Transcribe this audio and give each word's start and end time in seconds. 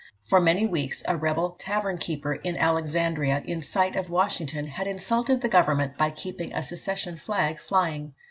For 0.23 0.41
many 0.41 0.65
weeks, 0.65 1.03
a 1.07 1.15
rebel 1.15 1.51
tavern 1.59 1.99
keeper 1.99 2.33
in 2.33 2.57
Alexandria, 2.57 3.43
in 3.45 3.61
sight 3.61 3.95
of 3.95 4.09
Washington, 4.09 4.65
had 4.65 4.87
insulted 4.87 5.41
the 5.41 5.47
Government 5.47 5.95
by 5.95 6.09
keeping 6.09 6.53
a 6.55 6.63
secession 6.63 7.17
flag 7.17 7.59
flying. 7.59 8.15